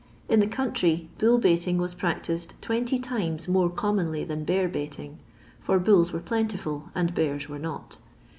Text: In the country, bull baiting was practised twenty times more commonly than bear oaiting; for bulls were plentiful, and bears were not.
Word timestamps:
In 0.27 0.39
the 0.39 0.47
country, 0.47 1.09
bull 1.19 1.37
baiting 1.37 1.77
was 1.77 1.93
practised 1.93 2.55
twenty 2.59 2.97
times 2.97 3.47
more 3.47 3.69
commonly 3.69 4.23
than 4.23 4.45
bear 4.45 4.67
oaiting; 4.67 5.19
for 5.59 5.77
bulls 5.77 6.11
were 6.11 6.19
plentiful, 6.19 6.85
and 6.95 7.13
bears 7.13 7.47
were 7.47 7.59
not. 7.59 7.99